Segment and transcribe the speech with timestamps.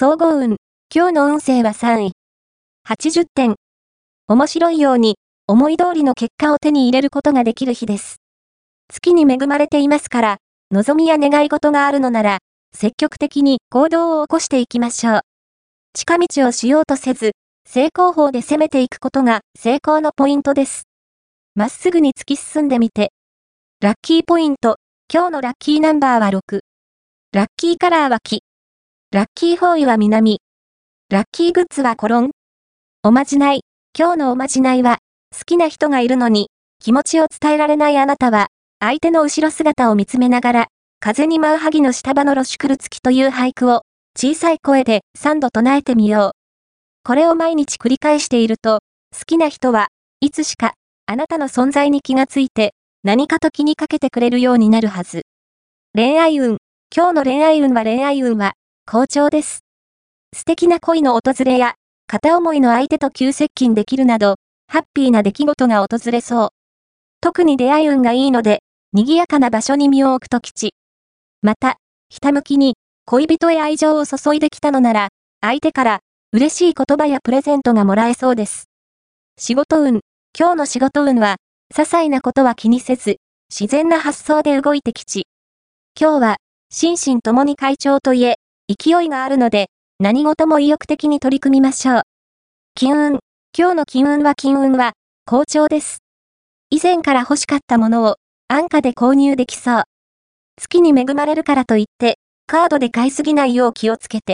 [0.00, 0.58] 総合運。
[0.94, 2.12] 今日の運勢は3位。
[2.88, 3.56] 80点。
[4.28, 5.16] 面白いように、
[5.48, 8.18] 思い通りの結果を手に入れることができる日です。
[8.88, 10.36] 月に恵まれていますから、
[10.70, 12.38] 望みや願い事があるのなら、
[12.72, 15.20] 積極的に行動を起こしていきましょう。
[15.94, 17.32] 近道をしようとせず、
[17.68, 20.84] 正攻法で攻めていくことが成功のポイントです。
[21.56, 23.10] まっすぐに突き進んでみて。
[23.80, 24.76] ラッキーポイント。
[25.12, 26.60] 今日のラッキーナンバーは6。
[27.32, 28.42] ラッキーカラーは木。
[29.10, 30.42] ラッキーフォーイは南。
[31.10, 32.30] ラッキーグッズはコロン。
[33.02, 33.62] おまじない。
[33.98, 34.98] 今日のおまじないは、
[35.32, 38.48] 好きな人がいるのに、気持ちを伝えられないあなたは、
[38.80, 40.66] 相手の後ろ姿を見つめながら、
[41.00, 43.80] 風に舞う萩の下場の露宿る月という俳句を、
[44.14, 46.38] 小さい声で3度唱えてみよう。
[47.02, 48.80] これを毎日繰り返していると、
[49.18, 49.88] 好きな人は
[50.20, 50.74] いつしか、
[51.06, 55.22] あなたの存在に気がついて、何かと気にかけてくれるようになるはず。
[55.94, 56.58] 恋愛運。
[56.94, 58.52] 今日の恋愛運は恋愛運は、
[58.90, 59.64] 好調です。
[60.34, 61.74] 素敵な恋の訪れや、
[62.06, 64.36] 片思いの相手と急接近できるなど、
[64.66, 66.48] ハッピーな出来事が訪れそう。
[67.20, 68.62] 特に出会い運がいいので、
[68.94, 70.72] 賑やかな場所に身を置くと吉。
[71.42, 71.76] また、
[72.08, 75.08] ひたむきに、恋人へ愛情を注いできたのなら、
[75.42, 76.00] 相手から、
[76.32, 78.70] 嬉しい言葉やプレゼントがもらえそうです。
[79.36, 80.00] 仕事運。
[80.34, 81.36] 今日の仕事運は、
[81.74, 83.18] 些細なことは気にせず、
[83.50, 85.26] 自然な発想で動いて吉。
[85.94, 86.36] 今日は、
[86.70, 88.36] 心身ともに会長といえ、
[88.68, 92.02] 勢いがあるので、何事も意欲的に取り組みましょう。
[92.74, 93.18] 金運。
[93.56, 94.92] 今日の金運は金運は、
[95.24, 96.02] 好調です。
[96.68, 98.16] 以前から欲しかったものを、
[98.46, 99.82] 安価で購入できそう。
[100.60, 104.24] 月に恵まれるからといって、カードで買いすぎないよう気をつけて。